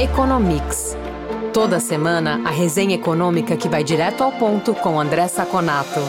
Economics. 0.00 0.96
Toda 1.52 1.78
semana, 1.78 2.40
a 2.46 2.50
resenha 2.50 2.94
econômica 2.94 3.56
que 3.58 3.68
vai 3.68 3.84
direto 3.84 4.22
ao 4.22 4.32
ponto 4.32 4.74
com 4.74 4.98
André 4.98 5.28
Saconato. 5.28 6.00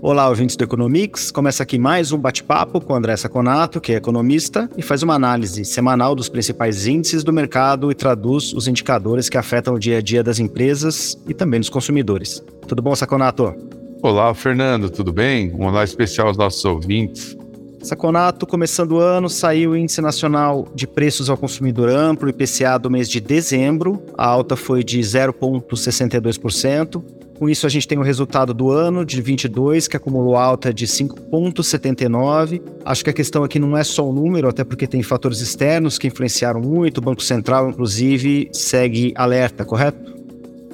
Olá, 0.00 0.28
ouvintes 0.28 0.54
do 0.56 0.62
Economics. 0.62 1.32
Começa 1.32 1.64
aqui 1.64 1.80
mais 1.80 2.12
um 2.12 2.16
bate-papo 2.16 2.80
com 2.80 2.94
André 2.94 3.16
Saconato, 3.16 3.80
que 3.80 3.92
é 3.92 3.96
economista 3.96 4.70
e 4.76 4.82
faz 4.82 5.02
uma 5.02 5.14
análise 5.14 5.64
semanal 5.64 6.14
dos 6.14 6.28
principais 6.28 6.86
índices 6.86 7.24
do 7.24 7.32
mercado 7.32 7.90
e 7.90 7.94
traduz 7.94 8.52
os 8.52 8.68
indicadores 8.68 9.28
que 9.28 9.36
afetam 9.36 9.74
o 9.74 9.78
dia 9.78 9.98
a 9.98 10.00
dia 10.00 10.22
das 10.22 10.38
empresas 10.38 11.18
e 11.28 11.34
também 11.34 11.58
dos 11.58 11.68
consumidores. 11.68 12.42
Tudo 12.68 12.80
bom, 12.80 12.94
Saconato? 12.94 13.52
Olá, 14.00 14.32
Fernando, 14.32 14.88
tudo 14.88 15.12
bem? 15.12 15.52
Um 15.52 15.66
olá 15.66 15.82
especial 15.82 16.28
aos 16.28 16.36
nossos 16.36 16.64
ouvintes. 16.64 17.36
Saconato, 17.82 18.46
começando 18.46 18.92
o 18.92 18.98
ano, 18.98 19.28
saiu 19.28 19.70
o 19.70 19.76
Índice 19.76 20.00
Nacional 20.00 20.66
de 20.74 20.86
Preços 20.86 21.30
ao 21.30 21.36
Consumidor 21.36 21.88
Amplo, 21.88 22.28
IPCA, 22.28 22.78
do 22.78 22.90
mês 22.90 23.08
de 23.08 23.20
dezembro. 23.20 24.02
A 24.16 24.26
alta 24.26 24.56
foi 24.56 24.82
de 24.82 24.98
0,62%. 24.98 27.02
Com 27.38 27.48
isso, 27.48 27.66
a 27.66 27.68
gente 27.68 27.86
tem 27.86 27.96
o 27.96 28.02
resultado 28.02 28.52
do 28.52 28.72
ano 28.72 29.04
de 29.04 29.22
22, 29.22 29.86
que 29.86 29.96
acumulou 29.96 30.36
alta 30.36 30.74
de 30.74 30.88
5,79. 30.88 32.60
Acho 32.84 33.04
que 33.04 33.10
a 33.10 33.12
questão 33.12 33.44
aqui 33.44 33.60
não 33.60 33.78
é 33.78 33.84
só 33.84 34.08
o 34.08 34.12
número, 34.12 34.48
até 34.48 34.64
porque 34.64 34.88
tem 34.88 35.04
fatores 35.04 35.40
externos 35.40 35.98
que 35.98 36.08
influenciaram 36.08 36.60
muito. 36.60 36.98
O 36.98 37.00
Banco 37.00 37.22
Central, 37.22 37.70
inclusive, 37.70 38.48
segue 38.52 39.12
alerta, 39.14 39.64
correto? 39.64 40.17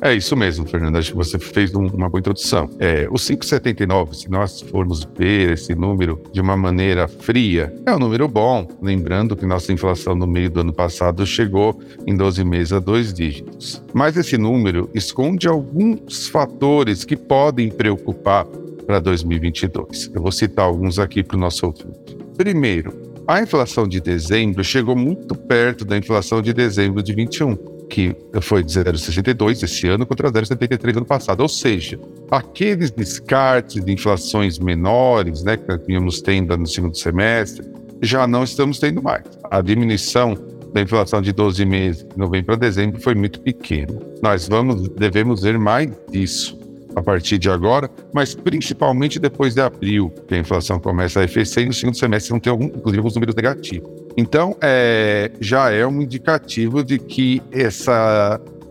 É 0.04 0.12
isso 0.12 0.36
mesmo, 0.36 0.66
Fernando. 0.66 0.96
Acho 0.96 1.12
que 1.12 1.16
você 1.16 1.38
fez 1.38 1.74
um, 1.74 1.86
uma 1.86 2.10
boa 2.10 2.20
introdução. 2.20 2.68
É, 2.78 3.08
o 3.08 3.14
5,79, 3.14 4.12
se 4.12 4.30
nós 4.30 4.60
formos 4.60 5.08
ver 5.16 5.52
esse 5.52 5.74
número 5.74 6.22
de 6.30 6.42
uma 6.42 6.54
maneira 6.54 7.08
fria, 7.08 7.74
é 7.86 7.94
um 7.94 7.98
número 7.98 8.28
bom. 8.28 8.68
Lembrando 8.82 9.34
que 9.34 9.46
nossa 9.46 9.72
inflação 9.72 10.14
no 10.14 10.27
meio 10.27 10.50
do 10.50 10.60
ano 10.60 10.74
passado 10.74 11.24
chegou 11.24 11.80
em 12.06 12.14
12 12.14 12.44
meses 12.44 12.74
a 12.74 12.80
dois 12.80 13.14
dígitos. 13.14 13.83
Mas 13.94 14.14
esse 14.19 14.36
número 14.36 14.91
esconde 14.92 15.48
alguns 15.48 16.28
fatores 16.28 17.02
que 17.02 17.16
podem 17.16 17.70
preocupar 17.70 18.44
para 18.86 19.00
2022. 19.00 20.11
Eu 20.14 20.20
vou 20.20 20.30
citar 20.30 20.66
alguns 20.66 20.98
aqui 20.98 21.22
para 21.22 21.39
o 21.39 21.41
nosso 21.41 21.64
ouvinte. 21.64 22.14
Primeiro, 22.36 22.92
a 23.27 23.41
inflação 23.41 23.89
de 23.89 24.02
dezembro 24.02 24.62
chegou 24.62 24.94
muito 24.94 25.34
perto 25.34 25.83
da 25.83 25.96
inflação 25.96 26.42
de 26.42 26.52
dezembro 26.52 27.02
de 27.02 27.14
21 27.14 27.56
que 27.88 28.14
foi 28.40 28.62
de 28.62 28.72
0,62 28.72 29.62
esse 29.62 29.86
ano 29.88 30.06
contra 30.06 30.30
0,73 30.30 30.96
ano 30.96 31.06
passado. 31.06 31.40
Ou 31.40 31.48
seja, 31.48 31.98
aqueles 32.30 32.90
descartes 32.90 33.84
de 33.84 33.92
inflações 33.92 34.58
menores 34.58 35.42
né, 35.42 35.56
que 35.56 35.68
nós 35.68 35.80
tínhamos 35.84 36.20
tendo 36.20 36.56
no 36.56 36.66
segundo 36.66 36.96
semestre, 36.96 37.64
já 38.02 38.27
não 38.27 38.44
estamos 38.44 38.78
tendo 38.78 39.02
mais. 39.02 39.24
A 39.50 39.60
diminuição 39.60 40.36
da 40.72 40.82
inflação 40.82 41.22
de 41.22 41.32
12 41.32 41.64
meses, 41.64 42.02
de 42.05 42.18
novembro 42.18 42.46
para 42.46 42.56
dezembro, 42.56 43.00
foi 43.00 43.14
muito 43.14 43.40
pequena. 43.40 43.94
Nós 44.22 44.48
vamos, 44.48 44.88
devemos 44.88 45.42
ver 45.42 45.58
mais 45.58 45.88
disso 46.10 46.58
a 46.96 47.02
partir 47.02 47.38
de 47.38 47.50
agora, 47.50 47.90
mas 48.12 48.34
principalmente 48.34 49.18
depois 49.18 49.55
de 49.55 49.60
abril, 49.60 50.12
que 50.28 50.34
a 50.34 50.38
inflação 50.38 50.78
começa 50.78 51.18
a 51.18 51.22
arrefecer 51.22 51.64
e 51.64 51.66
no 51.66 51.72
segundo 51.72 51.96
semestre 51.96 52.30
vão 52.30 52.40
ter 52.40 52.50
algum, 52.50 52.66
inclusive 52.66 52.98
alguns 52.98 53.14
números 53.14 53.34
negativos. 53.34 54.03
Então, 54.17 54.57
é, 54.61 55.31
já 55.41 55.70
é 55.70 55.87
um 55.87 56.01
indicativo 56.01 56.84
de 56.84 56.98
que 56.98 57.43
esse 57.51 57.91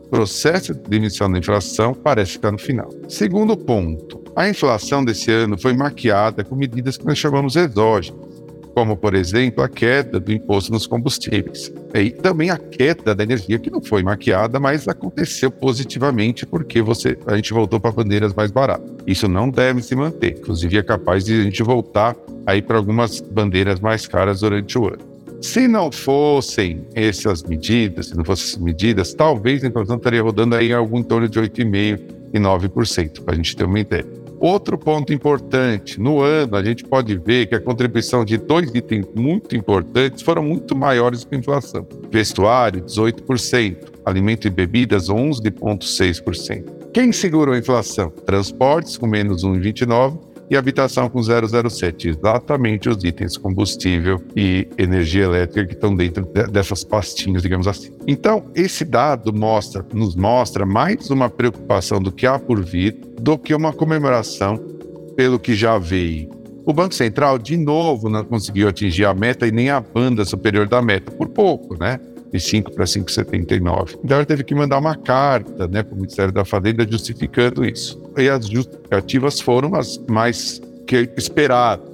processo 0.10 0.74
de 0.74 0.96
emissão 0.96 1.32
da 1.32 1.38
inflação 1.38 1.94
parece 1.94 2.32
estar 2.32 2.52
no 2.52 2.60
final. 2.60 2.90
Segundo 3.10 3.58
ponto, 3.58 4.24
a 4.36 4.48
inflação 4.48 5.04
desse 5.04 5.32
ano 5.32 5.58
foi 5.58 5.74
maquiada 5.74 6.44
com 6.44 6.56
medidas 6.56 6.98
que 6.98 7.06
nós 7.06 7.18
chamamos 7.18 7.56
exógenas 7.56 8.34
como, 8.74 8.98
por 8.98 9.14
exemplo, 9.14 9.64
a 9.64 9.70
queda 9.70 10.20
do 10.20 10.32
imposto 10.32 10.72
nos 10.72 10.88
combustíveis. 10.88 11.72
E 11.94 12.10
também 12.10 12.50
a 12.50 12.58
queda 12.58 13.14
da 13.14 13.24
energia, 13.24 13.60
que 13.60 13.70
não 13.70 13.82
foi 13.82 14.02
maquiada, 14.02 14.60
mas 14.60 14.88
aconteceu 14.88 15.52
positivamente 15.52 16.46
porque 16.46 16.82
você, 16.82 17.18
a 17.28 17.36
gente 17.36 17.54
voltou 17.54 17.80
para 17.80 17.92
bandeiras 17.92 18.34
mais 18.34 18.52
baratas. 18.52 18.90
Isso 19.06 19.28
não 19.28 19.50
deve 19.50 19.82
se 19.84 19.96
manter. 19.96 20.38
Inclusive, 20.40 20.78
é 20.78 20.84
capaz 20.84 21.24
de 21.24 21.40
a 21.40 21.44
gente 21.44 21.62
voltar 21.62 22.16
aí 22.46 22.62
para 22.62 22.78
algumas 22.78 23.22
bandeiras 23.22 23.80
mais 23.80 24.08
caras 24.08 24.40
durante 24.40 24.78
o 24.78 24.88
ano. 24.88 25.12
Se 25.44 25.68
não 25.68 25.92
fossem 25.92 26.88
essas 26.96 27.44
medidas, 27.44 28.08
se 28.08 28.16
não 28.16 28.24
fossem 28.24 28.46
essas 28.46 28.62
medidas, 28.62 29.14
talvez 29.14 29.62
a 29.62 29.68
inflação 29.68 29.98
estaria 29.98 30.24
rodando 30.24 30.56
aí 30.56 30.70
em 30.70 30.74
algum 30.74 31.00
em 31.00 31.04
torno 31.04 31.28
de 31.28 31.38
8,5% 31.38 32.00
e 32.34 32.40
9%, 32.40 33.22
para 33.22 33.34
a 33.34 33.36
gente 33.36 33.53
ter 33.53 33.66
uma 33.66 33.78
ideia. 33.78 34.06
Outro 34.40 34.78
ponto 34.78 35.12
importante, 35.12 36.00
no 36.00 36.22
ano 36.22 36.56
a 36.56 36.64
gente 36.64 36.86
pode 36.86 37.18
ver 37.18 37.48
que 37.48 37.56
a 37.56 37.59
contribuição 37.59 38.24
de 38.24 38.38
dois 38.38 38.74
itens 38.74 39.06
muito 39.14 39.53
importantes 39.53 40.24
foram 40.24 40.42
muito 40.42 40.78
maiores 40.78 41.26
que 41.26 41.36
a 41.36 41.38
inflação. 41.38 41.86
Vestuário, 42.09 42.82
18%, 42.82 43.76
alimento 44.06 44.48
e 44.48 44.50
bebidas, 44.50 45.09
11,6%. 45.09 46.64
Quem 46.94 47.12
segurou 47.12 47.53
a 47.53 47.58
inflação? 47.58 48.09
Transportes, 48.09 48.96
com 48.98 49.08
menos 49.08 49.44
1,29%, 49.44 50.33
e 50.50 50.58
habitação 50.58 51.09
com 51.09 51.22
007, 51.22 52.09
exatamente 52.09 52.90
os 52.90 53.04
itens 53.04 53.38
combustível 53.38 54.22
e 54.36 54.68
energia 54.78 55.24
elétrica 55.24 55.68
que 55.68 55.74
estão 55.74 55.96
dentro 55.96 56.26
dessas 56.52 56.84
pastinhas, 56.84 57.42
digamos 57.42 57.68
assim. 57.68 57.92
Então, 58.08 58.46
esse 58.56 58.86
dado 58.86 59.34
mostra, 59.34 59.86
nos 59.94 60.16
mostra 60.16 60.66
mais 60.66 61.09
uma 61.09 61.30
preocupação 61.30 62.02
do 62.02 62.12
que 62.12 62.28
há 62.28 62.38
por 62.38 62.64
vir 62.64 62.98
do 63.20 63.38
que 63.38 63.53
uma 63.53 63.72
comemoração 63.72 64.58
pelo 65.16 65.40
que 65.40 65.56
já 65.56 65.78
veio. 65.78 66.30
O 66.66 66.72
Banco 66.72 66.96
Central, 66.96 67.38
de 67.38 67.58
novo, 67.58 68.09
não 68.09 68.24
conseguiu 68.24 68.70
atingir 68.70 69.06
a 69.06 69.14
meta 69.14 69.46
e 69.46 69.52
nem 69.52 69.70
a 69.70 69.82
banda 69.82 70.24
superior 70.24 70.68
da 70.68 70.82
meta, 70.82 71.12
por 71.12 71.28
pouco, 71.28 71.78
né? 71.78 72.00
De 72.34 72.40
5 72.40 72.72
para 72.72 72.86
5,79. 72.86 74.00
Então 74.04 74.18
ela 74.18 74.26
teve 74.26 74.44
que 74.44 74.56
mandar 74.56 74.80
uma 74.80 74.96
carta 74.96 75.68
né, 75.68 75.84
para 75.84 75.94
o 75.94 75.96
Ministério 75.96 76.34
da 76.34 76.44
Fazenda 76.44 76.86
justificando 76.90 77.64
isso. 77.64 78.02
E 78.18 78.28
as 78.28 78.48
justificativas 78.48 79.40
foram 79.40 79.76
as 79.76 80.00
mais 80.10 80.60
que 80.88 81.08
esperado. 81.16 81.94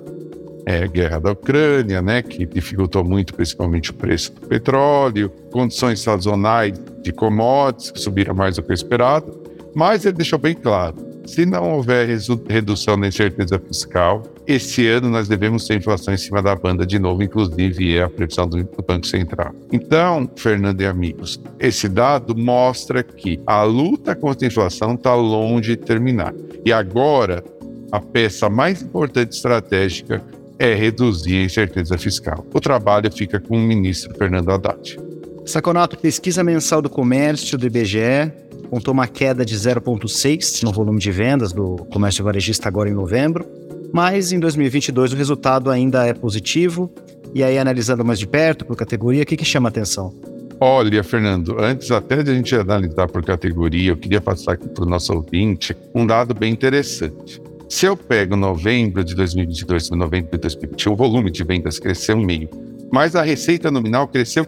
É, 0.66 0.88
guerra 0.88 1.20
da 1.20 1.32
Ucrânia, 1.32 2.02
né, 2.02 2.22
que 2.22 2.46
dificultou 2.46 3.04
muito, 3.04 3.34
principalmente 3.34 3.90
o 3.90 3.94
preço 3.94 4.32
do 4.34 4.48
petróleo, 4.48 5.30
condições 5.52 6.00
sazonais 6.00 6.80
de 7.02 7.12
commodities 7.12 7.92
que 7.92 8.00
subiram 8.00 8.36
mais 8.36 8.58
do 8.58 8.64
que 8.64 8.72
esperado, 8.72 9.42
mas 9.74 10.06
ele 10.06 10.18
deixou 10.18 10.38
bem 10.38 10.54
claro: 10.54 10.96
se 11.29 11.45
não 11.45 11.72
houver 11.75 12.07
redução 12.50 13.00
da 13.00 13.07
incerteza 13.07 13.59
fiscal, 13.59 14.23
esse 14.47 14.88
ano 14.88 15.09
nós 15.09 15.28
devemos 15.28 15.67
ter 15.67 15.78
inflação 15.78 16.13
em 16.13 16.17
cima 16.17 16.41
da 16.41 16.56
banda 16.56 16.85
de 16.85 16.97
novo, 16.97 17.22
inclusive 17.22 17.97
é 17.97 18.03
a 18.03 18.09
previsão 18.09 18.47
do 18.47 18.67
Banco 18.85 19.06
Central. 19.06 19.53
Então, 19.72 20.29
Fernando 20.35 20.81
e 20.81 20.88
amigos, 20.88 21.40
esse 21.59 21.88
dado 21.88 22.35
mostra 22.35 23.03
que 23.03 23.40
a 23.45 23.62
luta 23.62 24.16
contra 24.16 24.47
a 24.47 24.50
inflação 24.50 24.95
está 24.95 25.13
longe 25.13 25.75
de 25.75 25.78
terminar. 25.78 26.34
E 26.66 26.73
agora, 26.73 27.44
a 27.91 28.00
peça 28.00 28.50
mais 28.50 28.81
importante 28.81 29.34
estratégica 29.34 30.23
é 30.57 30.73
reduzir 30.73 31.38
a 31.38 31.46
incerteza 31.46 31.97
fiscal. 31.97 32.46
O 32.53 32.59
trabalho 32.59 33.11
fica 33.11 33.40
com 33.40 33.56
o 33.56 33.61
ministro 33.61 34.17
Fernando 34.17 34.50
Haddad. 34.50 35.00
Saconato, 35.46 35.97
pesquisa 35.97 36.44
mensal 36.44 36.81
do 36.81 36.90
comércio 36.90 37.57
do 37.57 37.66
IBGE 37.66 38.31
contou 38.69 38.94
uma 38.94 39.07
queda 39.07 39.44
de 39.44 39.56
0,6 39.56 40.63
no 40.63 40.72
volume 40.72 41.00
de 41.00 41.12
vendas 41.12 41.52
do 41.52 41.78
comércio 41.91 42.24
varejista 42.24 42.68
agora 42.68 42.90
em 42.90 42.94
novembro, 42.94 43.46
mas 43.91 44.31
em 44.31 44.40
2022 44.40 45.13
o 45.13 45.16
resultado 45.16 45.72
ainda 45.72 46.06
é 46.06 46.13
positivo. 46.13 46.91
E 47.34 47.44
aí, 47.44 47.58
analisando 47.58 48.03
mais 48.03 48.18
de 48.18 48.28
perto 48.28 48.66
por 48.66 48.75
categoria, 48.75 49.24
o 49.24 49.25
que, 49.25 49.38
que 49.38 49.46
chama 49.46 49.69
atenção? 49.69 50.13
Olha, 50.59 51.03
Fernando, 51.03 51.58
antes 51.59 51.90
até 51.90 52.22
de 52.22 52.31
a 52.31 52.34
gente 52.34 52.53
analisar 52.56 53.08
por 53.08 53.24
categoria, 53.24 53.91
eu 53.91 53.97
queria 53.97 54.19
passar 54.19 54.53
aqui 54.53 54.68
para 54.68 54.84
o 54.84 54.88
nosso 54.88 55.13
ouvinte 55.13 55.75
um 55.96 56.06
dado 56.06 56.34
bem 56.34 56.52
interessante. 56.52 57.41
Se 57.69 57.85
eu 57.85 57.96
pego 57.96 58.35
novembro 58.35 59.03
de 59.03 59.16
2022 59.16 59.88
e 59.88 59.96
novembro 59.96 60.31
de 60.31 60.38
2021, 60.40 60.91
o 60.91 60.96
volume 60.96 61.31
de 61.31 61.44
vendas 61.44 61.79
cresceu 61.79 62.18
meio, 62.18 62.50
mas 62.91 63.16
a 63.16 63.22
receita 63.22 63.69
nominal 63.72 64.08
cresceu 64.08 64.46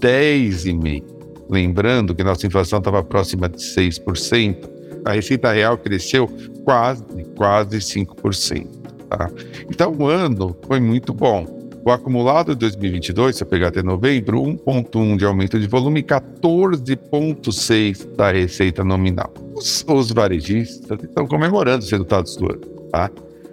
10,5%. 0.00 1.11
Lembrando 1.52 2.14
que 2.14 2.24
nossa 2.24 2.46
inflação 2.46 2.78
estava 2.78 3.04
próxima 3.04 3.46
de 3.46 3.58
6%, 3.58 4.70
a 5.04 5.12
receita 5.12 5.52
real 5.52 5.76
cresceu 5.76 6.26
quase, 6.64 7.04
quase 7.36 7.76
5%. 7.76 8.66
Tá? 9.10 9.30
Então, 9.68 9.94
o 9.98 10.06
ano 10.06 10.56
foi 10.66 10.80
muito 10.80 11.12
bom. 11.12 11.44
O 11.84 11.90
acumulado 11.90 12.54
de 12.54 12.60
2022, 12.60 13.36
se 13.36 13.42
eu 13.42 13.46
pegar 13.46 13.68
até 13.68 13.82
novembro, 13.82 14.40
1,1 14.40 15.18
de 15.18 15.26
aumento 15.26 15.60
de 15.60 15.66
volume 15.66 16.00
e 16.00 16.02
14,6 16.02 18.16
da 18.16 18.32
receita 18.32 18.82
nominal. 18.82 19.30
Os, 19.54 19.84
os, 19.86 20.10
varejistas 20.10 21.02
estão 21.02 21.26
comemorando 21.26 21.84
os 21.84 21.90
resultados 21.90 22.34
do 22.36 22.50
ano. 22.50 22.62
Tá? 22.90 23.10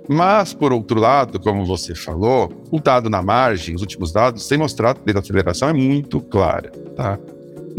Mas, 0.07 0.53
por 0.53 0.71
outro 0.71 1.01
lado, 1.01 1.37
como 1.37 1.65
você 1.65 1.93
falou, 1.93 2.49
o 2.71 2.79
dado 2.79 3.09
na 3.09 3.21
margem, 3.21 3.75
os 3.75 3.81
últimos 3.81 4.13
dados, 4.13 4.47
têm 4.47 4.57
mostrado 4.57 5.01
que 5.01 5.11
a 5.11 5.19
aceleração 5.19 5.67
é 5.67 5.73
muito 5.73 6.21
clara. 6.21 6.71
Tá? 6.95 7.19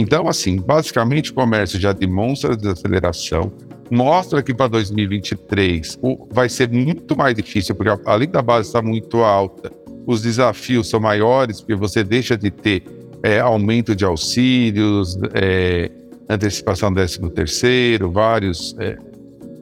Então, 0.00 0.26
assim, 0.26 0.56
basicamente 0.56 1.30
o 1.30 1.34
comércio 1.34 1.78
já 1.78 1.92
demonstra 1.92 2.56
desaceleração, 2.56 3.52
mostra 3.90 4.42
que 4.42 4.54
para 4.54 4.66
2023 4.68 5.98
vai 6.30 6.48
ser 6.48 6.70
muito 6.70 7.14
mais 7.14 7.34
difícil, 7.34 7.74
porque 7.74 8.00
além 8.06 8.30
da 8.30 8.40
base 8.40 8.68
estar 8.68 8.80
muito 8.80 9.18
alta, 9.18 9.70
os 10.06 10.22
desafios 10.22 10.88
são 10.88 10.98
maiores, 10.98 11.60
porque 11.60 11.74
você 11.74 12.02
deixa 12.02 12.34
de 12.34 12.50
ter 12.50 12.82
é, 13.22 13.40
aumento 13.40 13.94
de 13.94 14.06
auxílios, 14.06 15.18
é, 15.34 15.90
antecipação 16.30 16.90
do 16.90 16.94
13 16.94 17.30
terceiro, 17.32 18.10
vários 18.10 18.74
é, 18.78 18.96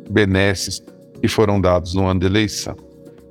benesses 0.09 0.81
que 1.21 1.27
foram 1.27 1.61
dados 1.61 1.95
no 1.95 2.07
ano 2.07 2.21
da 2.21 2.27
eleição. 2.27 2.77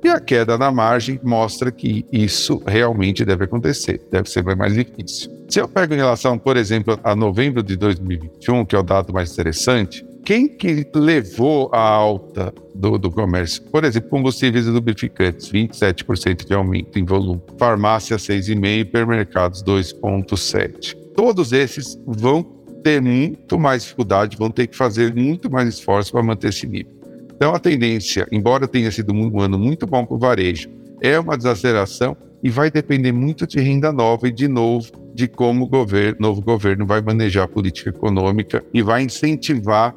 E 0.04 0.08
a 0.08 0.20
queda 0.20 0.58
na 0.58 0.70
margem 0.70 1.18
mostra 1.22 1.72
que 1.72 2.04
isso 2.12 2.62
realmente 2.66 3.24
deve 3.24 3.44
acontecer, 3.44 3.98
deve 4.10 4.28
ser 4.28 4.42
mais 4.54 4.74
difícil. 4.74 5.37
Se 5.48 5.60
eu 5.60 5.66
pego 5.66 5.94
em 5.94 5.96
relação, 5.96 6.38
por 6.38 6.58
exemplo, 6.58 7.00
a 7.02 7.16
novembro 7.16 7.62
de 7.62 7.74
2021, 7.74 8.66
que 8.66 8.76
é 8.76 8.78
o 8.78 8.82
dado 8.82 9.14
mais 9.14 9.32
interessante, 9.32 10.06
quem 10.22 10.46
que 10.46 10.86
levou 10.94 11.70
a 11.72 11.80
alta 11.80 12.52
do, 12.74 12.98
do 12.98 13.10
comércio? 13.10 13.62
Por 13.62 13.82
exemplo, 13.82 14.10
combustíveis 14.10 14.66
e 14.66 14.68
lubrificantes, 14.68 15.50
27% 15.50 16.46
de 16.46 16.52
aumento 16.52 16.98
em 16.98 17.04
volume. 17.04 17.40
Farmácia, 17.58 18.18
6,5%, 18.18 18.80
hipermercados, 18.80 19.64
2,7%. 19.64 20.94
Todos 21.16 21.50
esses 21.54 21.98
vão 22.06 22.42
ter 22.84 23.00
muito 23.00 23.58
mais 23.58 23.84
dificuldade, 23.84 24.36
vão 24.36 24.50
ter 24.50 24.66
que 24.66 24.76
fazer 24.76 25.14
muito 25.14 25.50
mais 25.50 25.66
esforço 25.66 26.12
para 26.12 26.22
manter 26.22 26.48
esse 26.48 26.66
nível. 26.66 26.92
Então, 27.34 27.54
a 27.54 27.58
tendência, 27.58 28.28
embora 28.30 28.68
tenha 28.68 28.90
sido 28.90 29.14
um 29.14 29.40
ano 29.40 29.58
muito 29.58 29.86
bom 29.86 30.04
para 30.04 30.14
o 30.14 30.18
varejo, 30.18 30.68
é 31.00 31.18
uma 31.18 31.38
desaceleração 31.38 32.14
e 32.42 32.50
vai 32.50 32.70
depender 32.70 33.12
muito 33.12 33.46
de 33.46 33.58
renda 33.60 33.90
nova 33.90 34.28
e, 34.28 34.30
de 34.30 34.46
novo, 34.46 35.07
de 35.18 35.26
como 35.26 35.64
o 35.64 35.68
governo, 35.68 36.16
novo 36.20 36.40
governo 36.40 36.86
vai 36.86 37.02
manejar 37.02 37.42
a 37.42 37.48
política 37.48 37.90
econômica 37.90 38.64
e 38.72 38.80
vai 38.80 39.02
incentivar, 39.02 39.92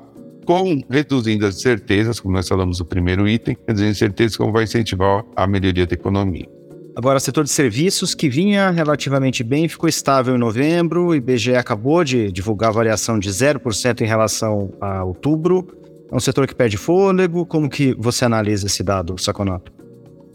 com 0.47 0.81
reduzindo 0.89 1.45
as 1.45 1.61
certezas, 1.61 2.19
como 2.19 2.33
nós 2.33 2.47
falamos 2.47 2.79
no 2.79 2.85
primeiro 2.85 3.27
item, 3.27 3.55
reduzindo 3.67 3.93
certezas, 3.93 4.35
como 4.35 4.51
vai 4.51 4.63
incentivar 4.63 5.23
a 5.35 5.45
melhoria 5.45 5.85
da 5.85 5.93
economia. 5.93 6.47
Agora, 6.95 7.19
setor 7.19 7.43
de 7.43 7.51
serviços, 7.51 8.15
que 8.15 8.27
vinha 8.27 8.71
relativamente 8.71 9.43
bem, 9.43 9.69
ficou 9.69 9.87
estável 9.87 10.35
em 10.35 10.39
novembro. 10.39 11.09
O 11.09 11.15
IBGE 11.15 11.55
acabou 11.55 12.03
de 12.03 12.31
divulgar 12.31 12.71
a 12.71 12.73
variação 12.73 13.19
de 13.19 13.29
0% 13.29 14.01
em 14.01 14.07
relação 14.07 14.73
a 14.81 15.03
outubro. 15.03 15.67
É 16.11 16.15
um 16.15 16.19
setor 16.19 16.47
que 16.47 16.55
perde 16.55 16.77
fôlego? 16.77 17.45
Como 17.45 17.69
que 17.69 17.95
você 17.99 18.25
analisa 18.25 18.65
esse 18.65 18.81
dado, 18.81 19.21
Saconato? 19.21 19.80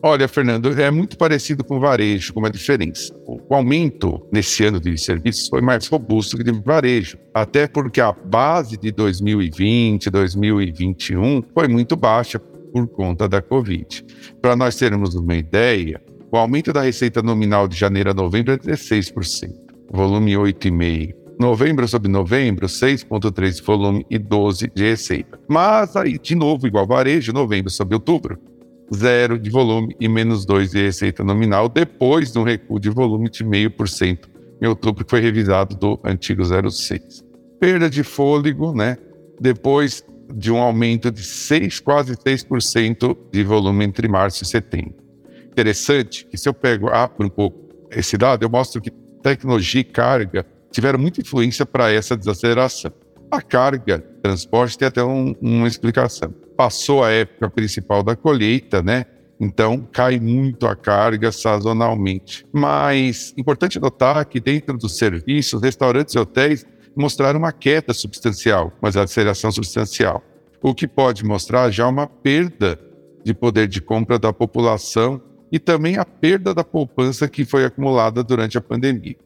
Olha, 0.08 0.28
Fernando, 0.28 0.70
é 0.80 0.88
muito 0.88 1.18
parecido 1.18 1.64
com 1.64 1.78
o 1.78 1.80
varejo, 1.80 2.32
com 2.32 2.38
uma 2.38 2.48
diferença. 2.48 3.12
O 3.26 3.52
aumento 3.52 4.24
nesse 4.32 4.64
ano 4.64 4.78
de 4.78 4.96
serviços 4.96 5.48
foi 5.48 5.60
mais 5.60 5.88
robusto 5.88 6.36
que 6.36 6.44
de 6.44 6.52
varejo, 6.52 7.18
até 7.34 7.66
porque 7.66 8.00
a 8.00 8.12
base 8.12 8.76
de 8.76 8.92
2020, 8.92 10.08
2021 10.08 11.42
foi 11.52 11.66
muito 11.66 11.96
baixa 11.96 12.38
por 12.38 12.86
conta 12.86 13.28
da 13.28 13.42
Covid. 13.42 14.04
Para 14.40 14.54
nós 14.54 14.76
termos 14.76 15.16
uma 15.16 15.34
ideia, 15.34 16.00
o 16.30 16.36
aumento 16.36 16.72
da 16.72 16.82
receita 16.82 17.20
nominal 17.20 17.66
de 17.66 17.76
janeiro 17.76 18.12
a 18.12 18.14
novembro 18.14 18.52
é 18.52 18.58
16%, 18.58 19.12
volume 19.90 20.34
8,5%. 20.34 21.16
Novembro 21.36 21.88
sobre 21.88 22.08
novembro, 22.08 22.66
6,3 22.66 23.56
de 23.56 23.62
volume 23.62 24.06
e 24.08 24.18
12 24.18 24.70
de 24.72 24.84
receita. 24.84 25.36
Mas 25.48 25.96
aí, 25.96 26.16
de 26.16 26.36
novo, 26.36 26.64
igual 26.68 26.86
varejo, 26.86 27.32
novembro 27.32 27.70
sobre 27.70 27.96
outubro, 27.96 28.38
zero 28.94 29.38
de 29.38 29.50
volume 29.50 29.96
e 30.00 30.08
menos 30.08 30.44
2 30.44 30.70
de 30.70 30.82
receita 30.82 31.24
nominal, 31.24 31.68
depois 31.68 32.32
de 32.32 32.38
um 32.38 32.42
recuo 32.42 32.78
de 32.78 32.90
volume 32.90 33.28
de 33.28 33.44
0,5% 33.44 34.28
em 34.60 34.66
outubro, 34.66 35.04
que 35.04 35.10
foi 35.10 35.20
revisado 35.20 35.76
do 35.76 36.00
antigo 36.04 36.42
0,6. 36.42 37.24
Perda 37.60 37.90
de 37.90 38.02
fôlego, 38.02 38.74
né? 38.74 38.96
Depois 39.40 40.04
de 40.34 40.50
um 40.50 40.58
aumento 40.58 41.10
de 41.10 41.22
6, 41.22 41.80
quase 41.80 42.16
6% 42.16 43.16
de 43.30 43.44
volume 43.44 43.84
entre 43.84 44.08
março 44.08 44.42
e 44.42 44.46
setembro. 44.46 44.96
Interessante 45.50 46.26
que 46.26 46.36
se 46.36 46.48
eu 46.48 46.54
pego, 46.54 46.88
abro 46.88 47.26
um 47.26 47.30
pouco 47.30 47.66
esse 47.90 48.16
dado, 48.16 48.42
eu 48.42 48.50
mostro 48.50 48.80
que 48.80 48.90
tecnologia 49.22 49.80
e 49.80 49.84
carga 49.84 50.44
tiveram 50.70 50.98
muita 50.98 51.20
influência 51.20 51.64
para 51.64 51.90
essa 51.90 52.16
desaceleração. 52.16 52.92
A 53.30 53.40
carga, 53.40 53.98
transporte, 54.22 54.78
tem 54.78 54.88
até 54.88 55.02
um, 55.02 55.34
uma 55.40 55.66
explicação. 55.66 56.34
Passou 56.56 57.04
a 57.04 57.10
época 57.10 57.50
principal 57.50 58.02
da 58.02 58.16
colheita, 58.16 58.82
né? 58.82 59.04
Então, 59.38 59.86
cai 59.92 60.18
muito 60.18 60.66
a 60.66 60.74
carga 60.74 61.30
sazonalmente. 61.30 62.46
Mas, 62.52 63.34
importante 63.36 63.78
notar 63.78 64.24
que 64.24 64.40
dentro 64.40 64.78
dos 64.78 64.96
serviços, 64.96 65.60
restaurantes 65.60 66.14
e 66.14 66.18
hotéis 66.18 66.64
mostraram 66.96 67.38
uma 67.38 67.52
queda 67.52 67.92
substancial, 67.92 68.72
uma 68.80 68.88
aceleração 68.88 69.52
substancial, 69.52 70.22
o 70.62 70.74
que 70.74 70.88
pode 70.88 71.24
mostrar 71.24 71.70
já 71.70 71.86
uma 71.86 72.06
perda 72.06 72.80
de 73.22 73.34
poder 73.34 73.68
de 73.68 73.82
compra 73.82 74.18
da 74.18 74.32
população 74.32 75.20
e 75.52 75.58
também 75.58 75.98
a 75.98 76.04
perda 76.04 76.54
da 76.54 76.64
poupança 76.64 77.28
que 77.28 77.44
foi 77.44 77.64
acumulada 77.64 78.24
durante 78.24 78.56
a 78.56 78.60
pandemia. 78.60 79.16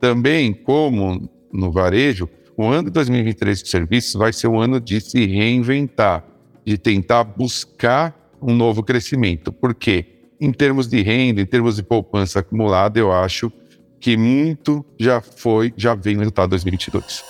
Também, 0.00 0.52
como 0.52 1.30
no 1.52 1.70
varejo, 1.70 2.28
o 2.56 2.66
ano 2.66 2.84
de 2.84 2.90
2023 2.90 3.62
de 3.62 3.68
serviços 3.68 4.14
vai 4.14 4.32
ser 4.32 4.48
um 4.48 4.60
ano 4.60 4.80
de 4.80 5.00
se 5.00 5.24
reinventar, 5.26 6.24
de 6.64 6.78
tentar 6.78 7.24
buscar 7.24 8.14
um 8.40 8.54
novo 8.54 8.82
crescimento. 8.82 9.52
Porque, 9.52 10.06
em 10.40 10.52
termos 10.52 10.88
de 10.88 11.02
renda, 11.02 11.40
em 11.40 11.46
termos 11.46 11.76
de 11.76 11.82
poupança 11.82 12.40
acumulada, 12.40 12.98
eu 12.98 13.12
acho 13.12 13.52
que 14.00 14.16
muito 14.16 14.84
já 14.98 15.20
foi, 15.20 15.72
já 15.76 15.94
vem 15.94 16.14
no 16.14 16.20
resultado 16.20 16.46
de 16.46 16.50
2022. 16.50 17.22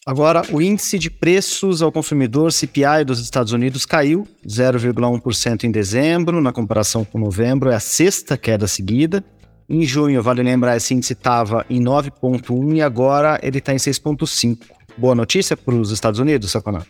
Agora, 0.08 0.44
o 0.52 0.62
índice 0.62 1.00
de 1.00 1.10
preços 1.10 1.82
ao 1.82 1.92
consumidor 1.92 2.54
CPI 2.54 3.04
dos 3.04 3.20
Estados 3.20 3.54
Unidos 3.54 3.88
caiu 3.88 4.28
0,1% 4.48 5.64
em 5.64 5.72
dezembro, 5.72 6.40
na 6.40 6.54
comparação 6.54 7.04
com 7.04 7.18
novembro, 7.18 7.72
é 7.72 7.76
a 7.76 7.80
sexta 7.80 8.38
queda 8.38 8.68
seguida. 8.68 9.26
Em 9.68 9.82
junho, 9.82 10.22
vale 10.22 10.44
lembrar, 10.44 10.78
esse 10.78 10.94
índice 10.94 11.14
estava 11.14 11.66
em 11.68 11.82
9,1 11.82 12.76
e 12.76 12.84
agora 12.84 13.40
ele 13.42 13.58
está 13.58 13.74
em 13.74 13.78
6,5. 13.78 14.60
Boa 14.96 15.16
notícia 15.16 15.58
para 15.58 15.74
os 15.74 15.90
Estados 15.90 16.20
Unidos, 16.20 16.52
Saconato? 16.52 16.86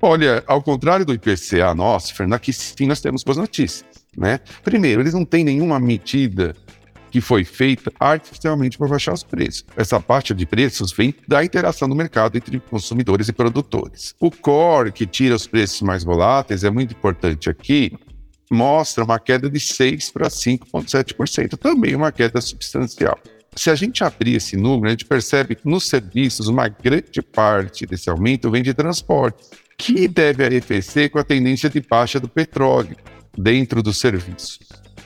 Olha, 0.00 0.44
ao 0.46 0.62
contrário 0.62 1.04
do 1.04 1.12
IPCA 1.12 1.74
nosso, 1.74 2.14
Fernando, 2.14 2.36
aqui 2.36 2.52
sim 2.52 2.86
nós 2.86 3.00
temos 3.00 3.24
boas 3.24 3.38
notícias. 3.38 3.84
Né? 4.16 4.38
Primeiro, 4.62 5.02
eles 5.02 5.14
não 5.14 5.24
têm 5.24 5.42
nenhuma 5.42 5.80
medida 5.80 6.54
que 7.10 7.20
foi 7.20 7.44
feita 7.44 7.92
artificialmente 7.98 8.78
para 8.78 8.88
baixar 8.88 9.12
os 9.12 9.22
preços. 9.22 9.64
Essa 9.76 10.00
parte 10.00 10.32
de 10.32 10.46
preços 10.46 10.92
vem 10.92 11.14
da 11.26 11.44
interação 11.44 11.88
do 11.88 11.94
mercado 11.94 12.36
entre 12.36 12.60
consumidores 12.60 13.28
e 13.28 13.32
produtores. 13.32 14.14
O 14.20 14.30
core, 14.30 14.92
que 14.92 15.06
tira 15.06 15.34
os 15.34 15.46
preços 15.46 15.82
mais 15.82 16.04
voláteis, 16.04 16.64
é 16.64 16.70
muito 16.70 16.94
importante 16.94 17.50
aqui, 17.50 17.92
mostra 18.50 19.04
uma 19.04 19.18
queda 19.18 19.48
de 19.48 19.60
6 19.60 20.10
para 20.10 20.28
5,7%, 20.28 21.56
também 21.56 21.94
uma 21.94 22.12
queda 22.12 22.40
substancial. 22.40 23.18
Se 23.56 23.68
a 23.68 23.74
gente 23.74 24.04
abrir 24.04 24.36
esse 24.36 24.56
número, 24.56 24.86
a 24.86 24.90
gente 24.90 25.04
percebe 25.04 25.56
que 25.56 25.68
nos 25.68 25.88
serviços, 25.88 26.46
uma 26.46 26.68
grande 26.68 27.20
parte 27.20 27.84
desse 27.84 28.08
aumento 28.08 28.50
vem 28.50 28.62
de 28.62 28.72
transporte 28.72 29.44
que 29.76 30.06
deve 30.06 30.44
arrefecer 30.44 31.10
com 31.10 31.18
a 31.18 31.24
tendência 31.24 31.68
de 31.68 31.80
baixa 31.80 32.20
do 32.20 32.28
petróleo 32.28 32.96
dentro 33.36 33.82
dos 33.82 33.98
serviços. 33.98 34.58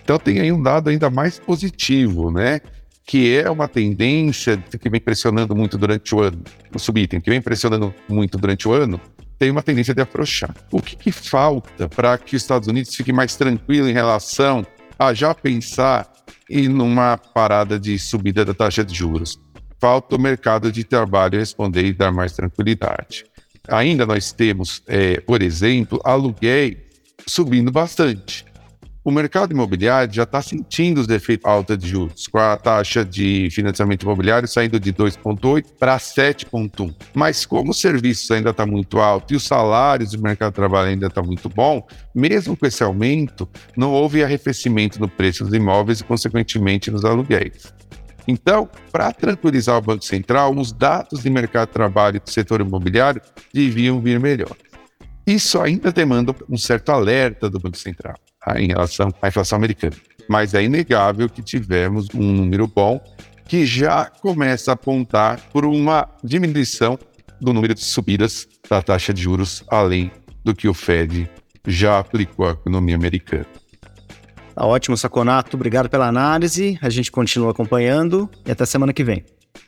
Então 0.04 0.18
tem 0.18 0.38
aí 0.38 0.52
um 0.52 0.62
dado 0.62 0.90
ainda 0.90 1.08
mais 1.08 1.38
positivo, 1.38 2.30
né? 2.30 2.61
Que 3.06 3.37
é 3.37 3.50
uma 3.50 3.66
tendência 3.66 4.62
que 4.78 4.88
vem 4.90 5.00
pressionando 5.00 5.56
muito 5.56 5.78
durante 5.78 6.14
o 6.14 6.20
ano. 6.20 6.42
O 6.75 6.78
subitem 6.78 7.20
que 7.20 7.30
vem 7.30 7.40
pressionando 7.40 7.92
muito 8.08 8.37
durante 8.38 8.68
o 8.68 8.73
ano 8.73 9.00
tem 9.38 9.50
uma 9.50 9.62
tendência 9.62 9.94
de 9.94 10.00
afrouxar. 10.00 10.54
O 10.70 10.80
que, 10.80 10.94
que 10.94 11.11
falta 11.11 11.88
para 11.88 12.16
que 12.18 12.37
os 12.37 12.42
Estados 12.42 12.68
Unidos 12.68 12.94
fique 12.94 13.12
mais 13.12 13.34
tranquilo 13.34 13.88
em 13.88 13.92
relação 13.92 14.64
a 14.99 15.12
já 15.12 15.34
pensar 15.34 16.11
em 16.49 16.68
uma 16.68 17.16
parada 17.16 17.80
de 17.80 17.99
subida 17.99 18.44
da 18.44 18.54
taxa 18.54 18.84
de 18.84 18.94
juros? 18.94 19.40
Falta 19.80 20.16
o 20.16 20.20
mercado 20.20 20.70
de 20.70 20.84
trabalho 20.84 21.38
responder 21.38 21.84
e 21.84 21.92
dar 21.92 22.12
mais 22.12 22.32
tranquilidade. 22.32 23.25
Ainda 23.68 24.06
nós 24.06 24.32
temos, 24.32 24.82
é, 24.87 25.20
por 25.20 25.42
exemplo, 25.42 26.00
aluguéis 26.04 26.76
subindo 27.26 27.73
bastante. 27.73 28.44
O 29.06 29.11
mercado 29.11 29.52
imobiliário 29.52 30.14
já 30.14 30.23
está 30.23 30.40
sentindo 30.40 30.99
os 30.99 31.08
efeitos 31.11 31.44
alta 31.44 31.76
de 31.76 31.87
juros, 31.87 32.26
com 32.26 32.38
a 32.38 32.56
taxa 32.56 33.04
de 33.04 33.50
financiamento 33.50 34.04
imobiliário 34.04 34.49
saindo 34.49 34.80
de 34.80 34.94
2,8 34.94 35.66
para 35.78 35.99
7,1. 35.99 36.94
Mas 37.12 37.44
como 37.44 37.73
o 37.73 37.75
serviço 37.75 38.32
ainda 38.32 38.49
está 38.49 38.64
muito 38.64 38.99
alto 38.99 39.34
e 39.34 39.37
os 39.37 39.44
salários 39.44 40.12
do 40.12 40.23
mercado 40.23 40.52
de 40.52 40.56
trabalho 40.56 40.88
ainda 40.88 41.08
está 41.08 41.23
muito 41.23 41.50
bom, 41.50 41.87
mesmo 42.14 42.56
com 42.56 42.64
esse 42.64 42.82
aumento, 42.82 43.46
não 43.76 43.92
houve 43.92 44.25
arrefecimento 44.25 44.99
no 44.99 45.06
preço 45.06 45.44
dos 45.44 45.52
imóveis 45.52 46.00
e, 46.00 46.04
consequentemente, 46.04 46.90
nos 46.90 47.04
aluguéis. 47.04 47.75
Então, 48.26 48.66
para 48.90 49.12
tranquilizar 49.12 49.76
o 49.76 49.82
Banco 49.82 50.02
Central, 50.02 50.56
os 50.56 50.73
dados 50.73 51.23
de 51.23 51.28
mercado 51.28 51.68
de 51.68 51.75
trabalho 51.75 52.23
do 52.23 52.30
setor 52.30 52.62
imobiliário 52.62 53.20
deviam 53.52 54.00
vir 54.00 54.18
melhor. 54.18 54.56
Isso 55.26 55.61
ainda 55.61 55.92
demanda 55.92 56.34
um 56.49 56.56
certo 56.56 56.88
alerta 56.88 57.50
do 57.50 57.58
Banco 57.58 57.76
Central 57.76 58.14
tá, 58.44 58.60
em 58.60 58.68
relação 58.68 59.12
à 59.22 59.28
inflação 59.28 59.56
americana. 59.56 59.96
Mas 60.28 60.54
é 60.54 60.62
inegável 60.62 61.28
que 61.28 61.42
tivemos 61.42 62.08
um 62.14 62.32
número 62.32 62.66
bom 62.66 63.00
que 63.46 63.66
já 63.66 64.06
começa 64.06 64.72
a 64.72 64.74
apontar 64.74 65.40
por 65.52 65.64
uma 65.64 66.08
diminuição 66.22 66.98
do 67.40 67.52
número 67.52 67.74
de 67.74 67.84
subidas 67.84 68.48
da 68.68 68.80
taxa 68.80 69.12
de 69.12 69.22
juros, 69.22 69.62
além 69.68 70.10
do 70.42 70.54
que 70.54 70.66
o 70.66 70.74
Fed 70.74 71.28
já 71.66 71.98
aplicou 71.98 72.46
à 72.46 72.52
economia 72.52 72.94
americana. 72.94 73.46
Tá 74.54 74.64
ótimo, 74.64 74.96
Saconato. 74.96 75.56
Obrigado 75.56 75.88
pela 75.88 76.06
análise. 76.06 76.78
A 76.80 76.88
gente 76.88 77.10
continua 77.10 77.50
acompanhando 77.50 78.30
e 78.46 78.50
até 78.50 78.64
semana 78.64 78.92
que 78.92 79.02
vem. 79.02 79.24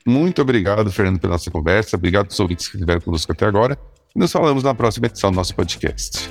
Muito 0.07 0.41
obrigado, 0.41 0.91
Fernando, 0.93 1.19
pela 1.19 1.33
nossa 1.33 1.51
conversa. 1.51 1.97
Obrigado 1.97 2.27
aos 2.27 2.39
ouvintes 2.39 2.69
que 2.69 2.77
estiveram 2.77 3.01
conosco 3.01 3.33
até 3.33 3.47
agora. 3.47 3.77
Nos 4.15 4.31
falamos 4.31 4.63
na 4.63 4.75
próxima 4.75 5.07
edição 5.07 5.31
do 5.31 5.37
nosso 5.37 5.55
podcast. 5.55 6.31